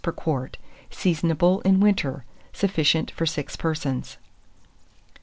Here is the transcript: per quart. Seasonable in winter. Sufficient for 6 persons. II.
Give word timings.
per 0.03 0.11
quart. 0.11 0.57
Seasonable 0.89 1.61
in 1.61 1.79
winter. 1.79 2.25
Sufficient 2.53 3.11
for 3.11 3.27
6 3.27 3.55
persons. 3.57 4.17
II. 4.19 4.29